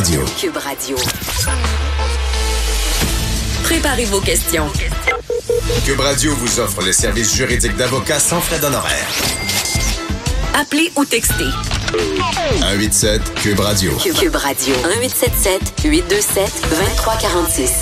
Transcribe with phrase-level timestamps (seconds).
[0.00, 0.24] Radio.
[0.40, 0.96] Cube Radio.
[3.64, 4.66] Préparez vos questions.
[5.84, 9.06] Cube Radio vous offre les services juridiques d'avocats sans frais d'honoraires.
[10.54, 11.50] Appelez ou textez.
[12.60, 13.94] 187 Cube Radio.
[13.96, 14.74] Cube, Cube Radio.
[14.74, 17.72] 1877 827 2346.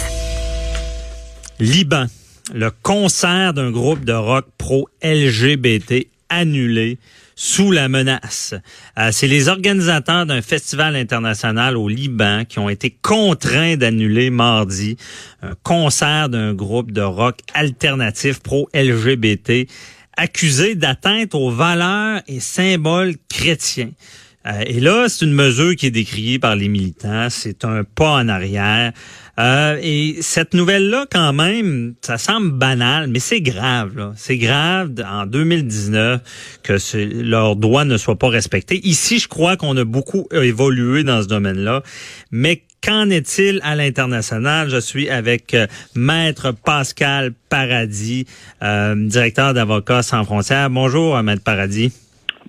[1.61, 2.07] Liban.
[2.53, 6.99] Le concert d'un groupe de rock pro-LGBT annulé
[7.41, 8.53] sous la menace.
[8.99, 14.97] Euh, c'est les organisateurs d'un festival international au Liban qui ont été contraints d'annuler mardi
[15.41, 19.69] un concert d'un groupe de rock alternatif pro-LGBT
[20.17, 23.93] accusé d'atteinte aux valeurs et symboles chrétiens.
[24.49, 27.29] Euh, et là, c'est une mesure qui est décriée par les militants.
[27.31, 28.93] C'est un pas en arrière.
[29.39, 34.13] Euh, et cette nouvelle-là, quand même, ça semble banal, mais c'est grave.
[34.17, 36.77] C'est grave en 2019 que
[37.23, 38.81] leurs droits ne soient pas respectés.
[38.85, 41.83] Ici, je crois qu'on a beaucoup évolué dans ce domaine-là.
[42.33, 44.71] Mais qu'en est-il à l'international?
[44.71, 48.27] Je suis avec euh, Maître Pascal Paradis,
[48.61, 50.71] directeur d'Avocats sans frontières.
[50.71, 51.93] Bonjour, Maître Paradis.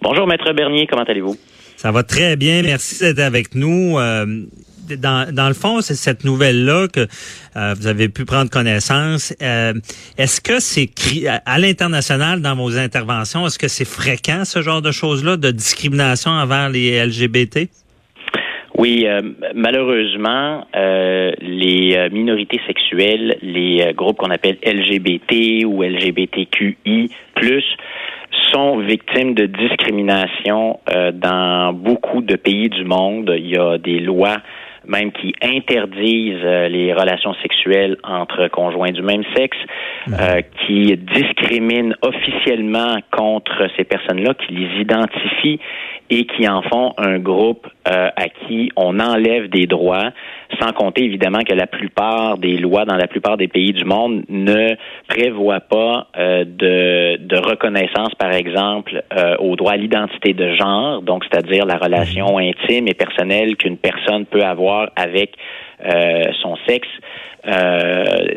[0.02, 0.88] Bonjour, Maître Bernier.
[0.88, 1.38] Comment allez-vous?
[1.80, 2.62] Ça va très bien.
[2.62, 3.98] Merci d'être avec nous.
[3.98, 4.26] Euh,
[4.98, 7.08] dans, dans, le fond, c'est cette nouvelle-là que
[7.56, 9.34] euh, vous avez pu prendre connaissance.
[9.42, 9.72] Euh,
[10.18, 10.90] est-ce que c'est
[11.46, 16.32] à l'international dans vos interventions, est-ce que c'est fréquent ce genre de choses-là, de discrimination
[16.32, 17.70] envers les LGBT?
[18.78, 19.06] Oui,
[19.56, 27.10] malheureusement, les minorités sexuelles, les groupes qu'on appelle LGBT ou LGBTQI+,
[28.52, 33.34] sont victimes de discrimination euh, dans beaucoup de pays du monde.
[33.38, 34.38] Il y a des lois
[34.88, 39.58] même qui interdisent euh, les relations sexuelles entre conjoints du même sexe,
[40.08, 40.14] mhm.
[40.20, 45.60] euh, qui discriminent officiellement contre ces personnes-là, qui les identifient
[46.10, 50.12] et qui en font un groupe euh, à qui on enlève des droits,
[50.60, 54.24] sans compter évidemment que la plupart des lois dans la plupart des pays du monde
[54.28, 54.76] ne
[55.08, 61.02] prévoient pas euh, de, de, reconnaissance, par exemple, euh, au droit à l'identité de genre,
[61.04, 65.36] donc c'est-à-dire la relation intime et personnelle qu'une personne peut avoir avec
[66.42, 66.88] son sexe.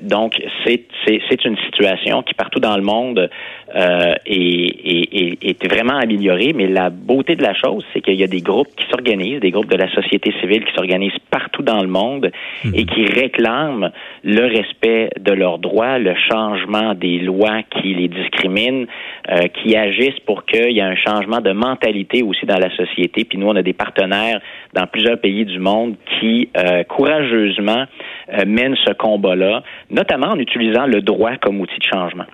[0.03, 3.29] donc, c'est, c'est, une situation qui, partout dans le monde,
[3.75, 6.53] euh, est, est, vraiment améliorée.
[6.55, 9.51] Mais la beauté de la chose, c'est qu'il y a des groupes qui s'organisent, des
[9.51, 12.31] groupes de la société civile qui s'organisent partout dans le monde
[12.65, 12.75] mhm.
[12.75, 13.91] et qui réclament
[14.25, 18.87] le respect de leurs droits, le changement des lois qui les discriminent,
[19.31, 23.25] euh, qui agissent pour qu'il y ait un changement de mentalité aussi dans la société.
[23.25, 24.41] Puis nous, on a des partenaires
[24.75, 26.85] dans plusieurs pays du monde qui euh,
[27.33, 27.85] courageusement
[28.33, 32.27] euh, mènent ce combat-là, notamment en utilisant le droit comme outil de changement.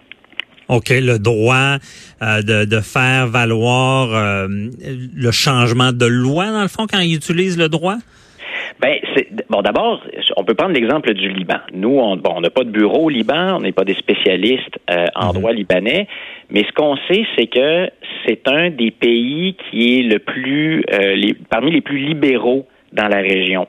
[0.69, 1.79] OK, le droit
[2.23, 7.15] euh, de, de, faire valoir euh, le changement de loi, dans le fond, quand ils
[7.15, 7.97] utilisent le droit?
[8.81, 8.99] Ben,
[9.49, 9.63] bon.
[9.63, 10.03] D'abord,
[10.37, 11.59] on peut prendre l'exemple du Liban.
[11.73, 15.07] Nous, on bon, n'a pas de bureau au Liban, on n'est pas des spécialistes euh,
[15.17, 15.33] en mhm.
[15.33, 16.07] droit libanais,
[16.51, 17.89] mais ce qu'on sait, c'est que
[18.27, 23.19] c'est un des pays qui est le plus, les, parmi les plus libéraux dans la
[23.19, 23.67] région.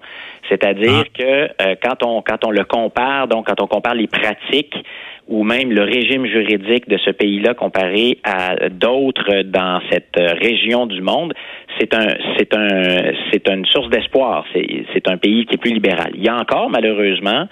[0.48, 1.18] C'est-à-dire ah.
[1.18, 4.76] que quand on quand on le compare, donc quand on compare les pratiques
[5.28, 11.02] ou même le régime juridique de ce pays-là comparé à d'autres dans cette région du
[11.02, 11.34] monde,
[11.80, 12.08] c'est un,
[12.38, 14.46] c'est un, c'est une source d'espoir.
[14.54, 16.12] C'est, c'est un pays qui est plus libéral.
[16.16, 17.48] Il y a encore, malheureusement,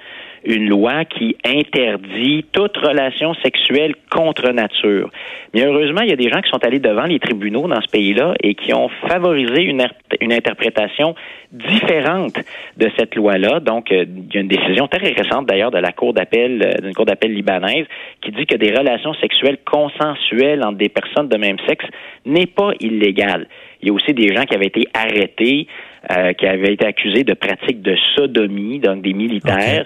[0.48, 5.10] une loi qui interdit toute relation sexuelle contre nature.
[5.54, 7.88] Mais heureusement, il y a des gens qui sont allés devant les tribunaux dans ce
[7.88, 9.86] pays-là et qui ont favorisé une,
[10.22, 11.16] une interprétation
[11.52, 12.38] différente
[12.78, 13.60] de cette loi-là.
[13.60, 16.82] Donc, euh, il y a une décision très récente d'ailleurs de la Cour d'appel, euh,
[16.82, 17.86] d'une Cour d'appel libanaise,
[18.22, 21.86] qui dit que des relations sexuelles consensuelles entre des personnes de même sexe
[22.26, 23.48] n'est pas illégal.
[23.82, 25.68] Il y a aussi des gens qui avaient été arrêtés,
[26.12, 29.86] euh, qui avaient été accusés de pratiques de sodomie, donc des militaires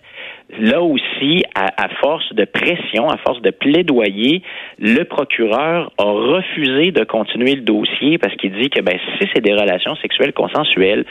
[0.60, 4.42] là aussi, à, force de pression, à force de plaidoyer,
[4.80, 9.42] le procureur a refusé de continuer le dossier parce qu'il dit que ben, si c'est
[9.42, 11.06] des relations sexuelles consensuelles,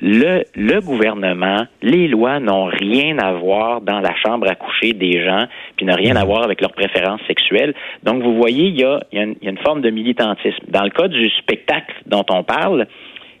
[0.00, 5.24] le, le gouvernement, les lois n'ont rien à voir dans la chambre à coucher des
[5.24, 5.46] gens,
[5.76, 7.74] puis n'ont rien à voir avec leurs préférences sexuelles.
[8.02, 9.82] Donc, vous voyez, il y a, il y a, une, il y a une forme
[9.82, 10.64] de militantisme.
[10.68, 12.86] Dans le cas du spectacle dont on parle,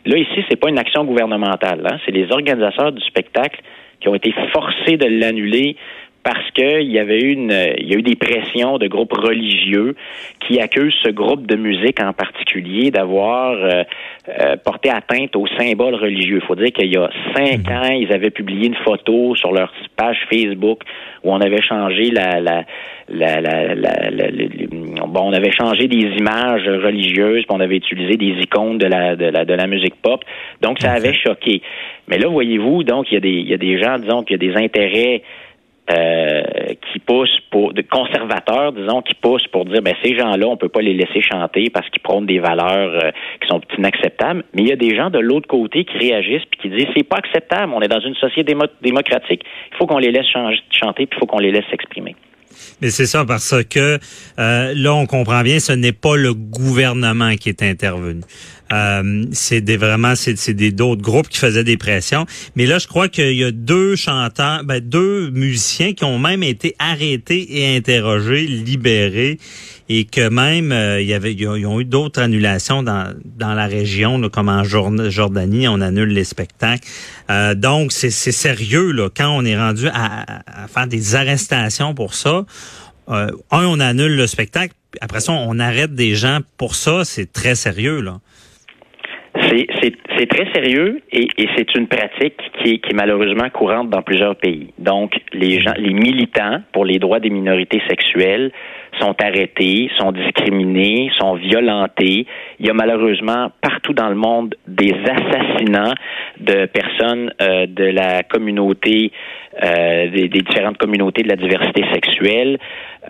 [0.08, 1.86] là, ici, c'est pas une action gouvernementale.
[1.90, 1.98] Hein?
[2.04, 3.60] C'est les organisateurs du spectacle
[4.00, 5.76] qui ont été forcés de l'annuler
[6.22, 9.94] parce qu'il y avait une, il y a eu des pressions de groupes religieux
[10.40, 13.84] qui accusent ce groupe de musique en particulier d'avoir euh,
[14.28, 16.40] euh, porté atteinte aux symboles religieux.
[16.42, 17.76] Il faut dire qu'il y a cinq mhm.
[17.76, 20.82] ans, ils avaient publié une photo sur leur page Facebook
[21.24, 22.64] où on avait changé la, la,
[23.08, 23.74] la, la,
[25.06, 29.16] bon, on avait changé des images religieuses, puis on avait utilisé des icônes de la,
[29.16, 30.24] de la, de la musique pop.
[30.60, 31.62] Donc, ça avait choqué.
[32.06, 34.34] Mais là, voyez-vous, donc, il y a des, il y a des gens, disons, qui
[34.34, 35.22] a des intérêts
[35.90, 36.42] euh,
[36.92, 40.68] qui poussent pour de conservateurs, disons, qui poussent pour dire ben ces gens-là, on peut
[40.68, 44.44] pas les laisser chanter parce qu'ils prônent des valeurs euh, qui sont inacceptables.
[44.54, 47.08] Mais il y a des gens de l'autre côté qui réagissent puis qui disent c'est
[47.08, 47.72] pas acceptable.
[47.74, 49.42] On est dans une société démocratique.
[49.72, 52.14] Il faut qu'on les laisse chanter puis il faut qu'on les laisse s'exprimer.
[52.80, 53.98] Mais c'est ça parce que
[54.38, 58.20] euh, là, on comprend bien, ce n'est pas le gouvernement qui est intervenu.
[58.72, 62.26] Euh, c'est des vraiment c'est des d'autres groupes qui faisaient des pressions.
[62.56, 66.42] Mais là, je crois qu'il y a deux chanteurs, ben, deux musiciens qui ont même
[66.42, 69.38] été arrêtés et interrogés, libérés,
[69.88, 73.66] et que même euh, il y avait ils ont eu d'autres annulations dans dans la
[73.66, 76.86] région, comme en Jordanie, on annule les spectacles.
[77.30, 82.14] Euh, donc c'est sérieux là quand on est rendu à, à faire des arrestations pour
[82.14, 82.44] ça.
[83.06, 84.74] un, on annule le spectacle.
[85.00, 87.04] Après ça, on arrête des gens pour ça.
[87.04, 88.20] C'est très sérieux là.
[89.34, 94.36] C'est très sérieux et, c'est une pratique qui est, qui est, malheureusement courante dans plusieurs
[94.36, 94.72] pays.
[94.78, 98.52] Donc, les gens, les militants pour les droits des minorités sexuelles
[99.00, 102.26] sont arrêtés, sont discriminés, sont violentés.
[102.58, 105.94] Il y a malheureusement partout dans le monde des assassinats
[106.40, 109.12] de personnes euh, de la communauté,
[109.62, 112.58] euh, des, des, différentes communautés de la diversité sexuelle.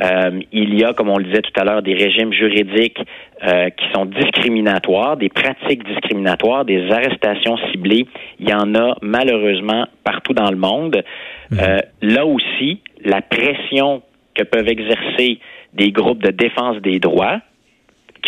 [0.01, 3.01] Euh, il y a, comme on le disait tout à l'heure, des régimes juridiques
[3.47, 8.07] euh, qui sont discriminatoires, des pratiques discriminatoires, des arrestations ciblées.
[8.39, 11.03] Il y en a malheureusement partout dans le monde.
[11.51, 11.59] Mhm.
[11.61, 14.03] Euh, là aussi, la pression
[14.35, 15.41] que peuvent exercer
[15.75, 17.41] des groupes de défense des droits,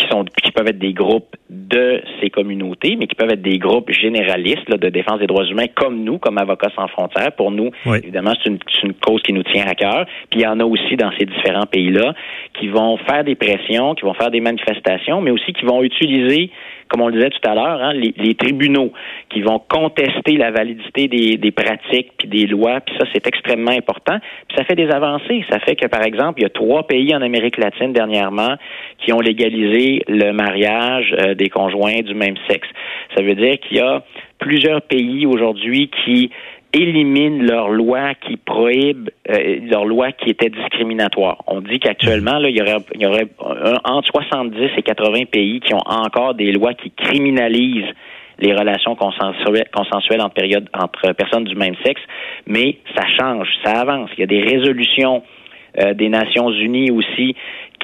[0.01, 3.59] qui sont qui peuvent être des groupes de ces communautés, mais qui peuvent être des
[3.59, 7.31] groupes généralistes de défense des droits humains, comme nous, comme Avocats sans frontières.
[7.33, 10.05] Pour nous, évidemment, c'est une, une, cause qui nous tient à cœur.
[10.29, 12.13] Puis il y en a aussi dans ces différents pays-là
[12.59, 16.51] qui vont faire des pressions, qui vont faire des manifestations, mais aussi qui vont utiliser
[16.91, 18.91] comme on le disait tout à l'heure, hein, les, tribunaux
[19.29, 23.71] qui vont contester la validité des, des pratiques puis des lois, puis ça c'est extrêmement
[23.71, 24.17] important.
[24.47, 25.45] Puis ça fait des avancées.
[25.49, 28.55] Ça fait que par exemple, il y a trois pays en Amérique latine dernièrement
[28.97, 32.67] qui ont légalisé le mariage euh, des conjoints du même sexe.
[33.15, 34.03] Ça veut dire qu'il y a
[34.39, 36.31] plusieurs pays aujourd'hui qui
[36.73, 41.43] éliminent leurs lois qui prohibent euh, leurs lois qui étaient discriminatoires.
[41.47, 43.27] On dit qu'actuellement, il y aurait,
[43.83, 47.93] entre 70 et 80 pays qui ont encore des lois qui criminalisent
[48.39, 52.01] les relations consensuelles, consensuelles entre, périodes, entre personnes du même sexe,
[52.47, 54.09] mais ça change, ça avance.
[54.17, 55.23] Il y a des résolutions
[55.79, 57.35] euh, des Nations Unies aussi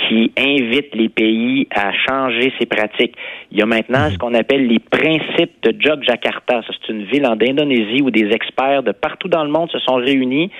[0.07, 3.15] qui invitent les pays à changer ces pratiques.
[3.51, 6.61] Il y a maintenant ce qu'on appelle les principes de Jogjakarta.
[6.67, 9.95] C'est une ville en Indonésie où des experts de partout dans le monde se sont
[9.95, 10.51] réunis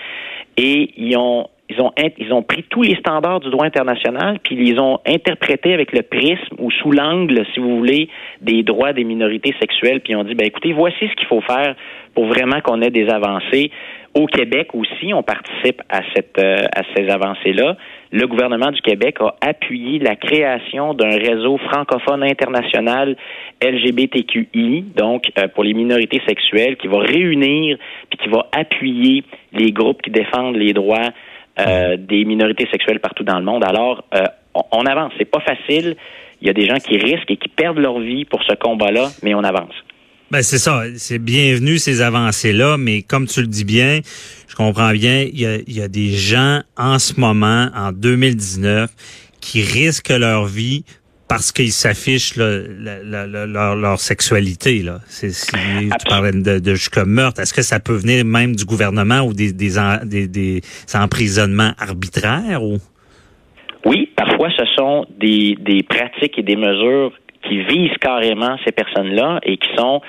[0.57, 4.55] et ils ont ils ont, ils ont pris tous les standards du droit international, puis
[4.57, 8.09] ils ont interprété avec le prisme ou sous l'angle, si vous voulez,
[8.41, 11.41] des droits des minorités sexuelles, puis ils ont dit, ben écoutez, voici ce qu'il faut
[11.41, 11.75] faire
[12.13, 13.71] pour vraiment qu'on ait des avancées.
[14.13, 17.75] Au Québec aussi, on participe à, cette, euh, à ces avancées-là.
[18.11, 23.15] Le gouvernement du Québec a appuyé la création d'un réseau francophone international
[23.61, 27.77] LGBTQI, donc euh, pour les minorités sexuelles, qui va réunir
[28.09, 29.23] puis qui va appuyer
[29.53, 31.09] les groupes qui défendent les droits
[31.59, 33.63] euh, des minorités sexuelles partout dans le monde.
[33.63, 34.03] Alors,
[34.53, 35.11] on, on avance.
[35.17, 35.95] C'est pas facile.
[36.41, 39.07] Il y a des gens qui risquent et qui perdent leur vie pour ce combat-là,
[39.23, 39.73] mais on avance.
[40.29, 44.01] Ben c'est ça, c'est bienvenu ces avancées-là, mais comme tu le dis bien,
[44.49, 47.93] je comprends bien, il y a, il y a des gens en ce moment, en
[47.93, 48.89] 2019,
[49.39, 50.83] qui risquent leur vie
[51.29, 54.81] parce qu'ils s'affichent leur, leur, sexualité.
[54.83, 54.99] Là.
[55.07, 58.65] C'est, si tu parlais de, de jusqu'à meurtre, est-ce que ça peut venir même du
[58.65, 60.61] gouvernement ou des, des, des, des
[60.93, 62.63] emprisonnements arbitraires?
[62.63, 62.79] Ou?
[63.85, 67.13] Oui, parfois ce sont des, des pratiques et des mesures
[67.47, 70.01] qui visent carrément ces personnes-là et qui sont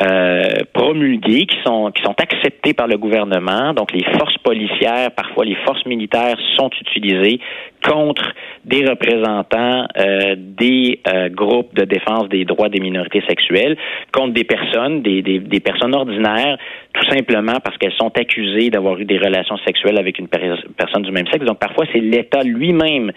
[0.00, 3.72] euh, promulguées, qui sont qui sont acceptées par le gouvernement.
[3.74, 7.38] Donc les forces policières, parfois les forces militaires sont utilisées
[7.84, 8.32] contre
[8.64, 13.76] des représentants euh, des euh, groupes de défense des droits des minorités sexuelles,
[14.12, 16.56] contre des personnes, des, des, des personnes ordinaires,
[16.94, 21.12] tout simplement parce qu'elles sont accusées d'avoir eu des relations sexuelles avec une personne du
[21.12, 21.44] même sexe.
[21.44, 23.12] Donc parfois, c'est l'État lui-même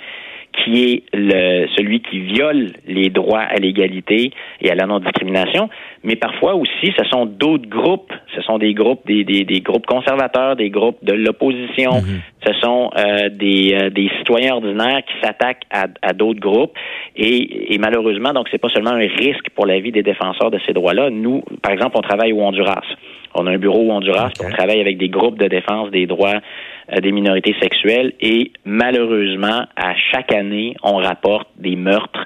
[0.63, 4.31] qui est le, celui qui viole les droits à l'égalité
[4.62, 5.69] et à la non-discrimination,
[6.03, 9.85] mais parfois aussi, ce sont d'autres groupes, ce sont des groupes, des, des, des groupes
[9.85, 12.21] conservateurs, des groupes de l'opposition, mhm.
[12.45, 16.74] ce sont euh, des, euh, des citoyens ordinaires qui s'attaquent à, à d'autres groupes,
[17.15, 20.59] et, et malheureusement, donc c'est pas seulement un risque pour la vie des défenseurs de
[20.65, 21.09] ces droits-là.
[21.09, 22.83] Nous, par exemple, on travaille au Honduras.
[23.35, 26.39] On a un bureau au Honduras, on travaille avec des groupes de défense des droits
[27.01, 32.25] des minorités sexuelles et malheureusement, à chaque année, on rapporte des meurtres,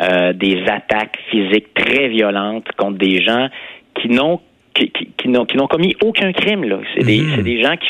[0.00, 3.48] euh, des attaques physiques très violentes contre des gens
[3.94, 4.40] qui n'ont
[4.72, 6.78] qui, qui, n'ont commis aucun crime là.
[6.94, 7.42] C'est des, mhm.
[7.42, 7.88] des gens qui,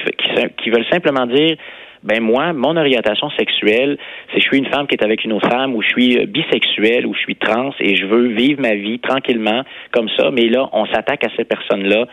[0.60, 1.56] qui veulent simplement dire
[2.02, 3.98] ben moi, mon orientation sexuelle,
[4.32, 6.26] c'est je suis une femme qui est avec une autre femme, ou je suis euh,
[6.26, 10.30] bisexuelle, ou je suis trans, et je veux vivre ma vie tranquillement comme ça.
[10.30, 12.06] Mais là, on s'attaque à ces personnes-là,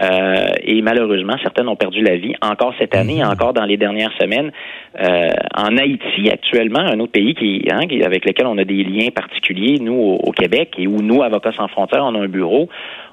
[0.00, 3.30] euh, et malheureusement, certaines ont perdu la vie encore cette année, mhm.
[3.30, 4.52] encore dans les dernières semaines.
[5.00, 9.10] Euh, en Haïti, actuellement, un autre pays qui, hein, avec lequel on a des liens
[9.10, 12.68] particuliers, nous au, au Québec, et où nous, Avocats sans frontières, on a un bureau.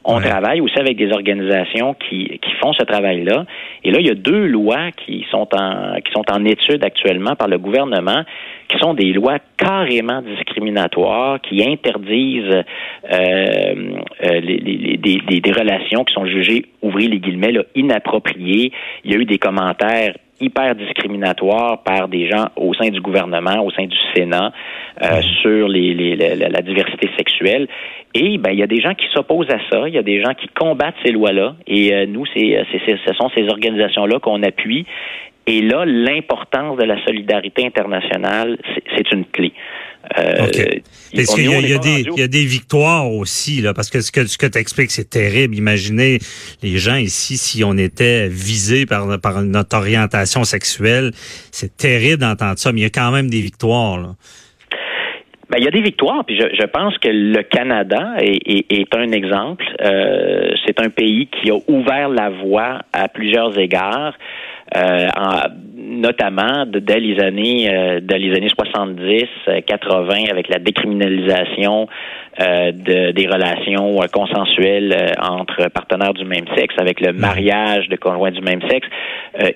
[0.06, 3.46] On travaille aussi avec des organisations qui, qui font ce travail-là.
[3.84, 7.36] Et là, il y a deux lois qui sont en qui sont en étude actuellement
[7.36, 8.24] par le gouvernement,
[8.68, 12.64] qui sont des lois carrément discriminatoires, qui interdisent
[13.12, 18.72] euh, euh les, les, des, des, relations qui sont jugées, ouvrez les guillemets, là, inappropriées.
[19.04, 23.64] Il y a eu des commentaires hyper discriminatoire par des gens au sein du gouvernement,
[23.64, 24.52] au sein du Sénat,
[25.02, 27.68] euh, sur les, les, la, diversité sexuelle.
[28.14, 30.22] Et ben il y a des gens qui s'opposent à ça, il y a des
[30.22, 31.56] gens qui combattent ces lois-là.
[31.68, 34.86] Et euh, nous, c'est, ce sont ces organisations-là qu'on appuie.
[35.50, 38.60] Et là, l'importance de la solidarité internationale,
[38.96, 39.51] c'est une clé.
[40.18, 44.12] Euh, qu'il y, a, des, il y a des victoires aussi, là, parce que ce
[44.12, 45.56] que, ce que tu expliques, c'est terrible.
[45.56, 46.20] Imaginez
[46.62, 51.12] les gens ici, si on était visés par, par notre orientation sexuelle,
[51.51, 53.98] c'est terrible d'entendre ça, mais il y a quand même des victoires.
[53.98, 54.10] Là.
[55.50, 58.72] Ben, il y a des victoires, puis je, je pense que le Canada est, est,
[58.72, 59.65] est un exemple.
[59.82, 64.13] Euh, c'est un pays qui a ouvert la voie à plusieurs égards.
[64.76, 65.08] Euh,
[65.76, 69.26] notamment dès les années euh, les années 70,
[69.66, 71.88] 80 euh, avec la décriminalisation
[72.38, 78.42] de, des relations consensuelles entre partenaires du même sexe, avec le mariage de conjoints du
[78.42, 78.88] même sexe,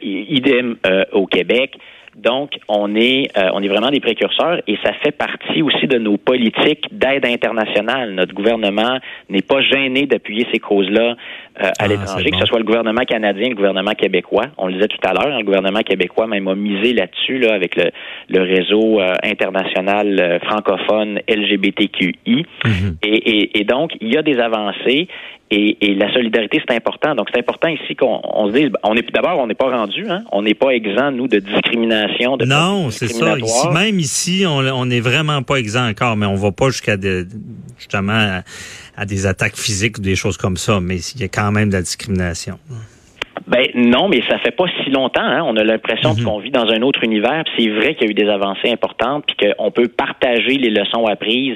[0.01, 0.75] idem
[1.13, 1.77] au Québec.
[2.15, 5.97] Donc, on est, euh, on est vraiment des précurseurs et ça fait partie aussi de
[5.97, 8.13] nos politiques d'aide internationale.
[8.13, 11.15] Notre gouvernement n'est pas gêné d'appuyer ces causes-là
[11.61, 14.45] euh, à ah, l'étranger, que ce soit le gouvernement canadien, le gouvernement québécois.
[14.57, 17.53] On le disait tout à l'heure, hein, le gouvernement québécois même a misé là-dessus là,
[17.53, 17.91] avec le,
[18.29, 22.15] le réseau euh, international francophone LGBTQI.
[22.25, 22.95] Mm-hmm.
[23.03, 25.07] et, et, et donc, il y a des avancées
[25.51, 27.13] et, et, la solidarité, c'est important.
[27.13, 30.05] Donc, c'est important ici qu'on on se dise, on est d'abord, on n'est pas rendu,
[30.09, 30.23] hein?
[30.31, 32.37] on n'est pas exempt, nous, de discrimination.
[32.37, 33.37] De non, c'est ça.
[33.37, 36.95] Ici, même ici, on n'est vraiment pas exempt encore, mais on va pas jusqu'à
[37.77, 38.41] justement
[38.95, 41.69] à, des attaques physiques ou des choses comme ça, mais il y a quand même
[41.69, 42.59] de la discrimination.
[43.47, 45.21] Ben non, mais ça fait pas si longtemps.
[45.21, 45.43] Hein.
[45.45, 46.23] On a l'impression mhm.
[46.23, 47.43] qu'on vit dans un autre univers.
[47.57, 51.05] C'est vrai qu'il y a eu des avancées importantes, puis qu'on peut partager les leçons
[51.05, 51.55] apprises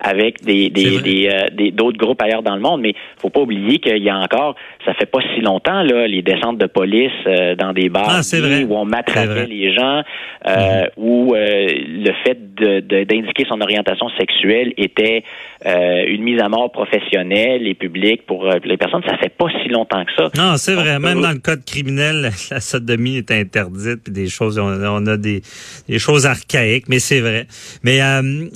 [0.00, 2.80] avec des des, euh, des, d'autres groupes ailleurs dans le monde.
[2.80, 6.22] Mais faut pas oublier qu'il y a encore, ça fait pas si longtemps là, les
[6.22, 8.36] descentes de police euh, dans des bars ah,
[8.68, 10.02] où on mattraquait les gens,
[10.46, 10.88] euh, mhm.
[10.96, 15.22] où le fait de, d'indiquer son orientation sexuelle était
[15.64, 19.02] une mise à mort professionnelle et publique pour les personnes.
[19.06, 20.30] Ça fait pas si longtemps que ça.
[20.36, 20.98] Non, c'est vrai.
[20.98, 25.42] Même dans le code criminel, la sodomie est interdite, puis des choses, on, a des,
[25.88, 27.46] des choses archaïques, mais c'est vrai.
[27.82, 28.00] Mais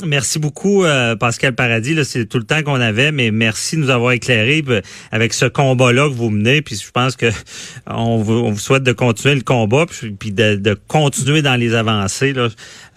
[0.07, 0.85] merci beaucoup,
[1.21, 4.63] Pascal Paradis, c'est tout le temps qu'on avait, mais merci de nous avoir éclairé
[5.11, 6.63] avec ce combat-là que vous menez.
[6.63, 7.27] Puis je pense que
[7.87, 9.87] on vous, souhaite de continuer le combat,
[10.19, 12.35] puis, de, continuer dans les avancées.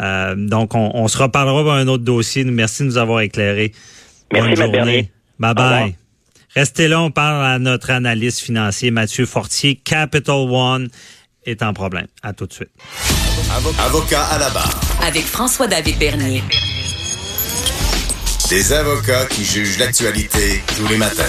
[0.01, 2.43] Euh, donc, on, se reparlera pour un autre dossier.
[2.43, 3.71] Merci de nous avoir éclairé.
[4.31, 5.11] Merci, Bonne journée.
[5.39, 6.04] Bye bye.
[6.55, 9.75] Restez là, on parle à notre analyste financier Mathieu Fortier.
[9.75, 10.87] Capital One
[11.45, 12.07] est en problème.
[12.23, 12.69] À tout de suite.
[13.79, 14.79] Avocat à la barre.
[15.01, 16.43] Avec François-David Bernier.
[18.49, 21.23] Des avocats qui jugent l'actualité tous les matins.